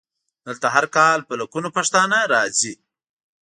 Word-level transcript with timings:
دلته 0.45 0.67
هر 0.75 0.85
کال 0.95 1.19
په 1.27 1.33
لکونو 1.39 1.67
پښتانه 1.77 2.17
راځي. 2.33 2.73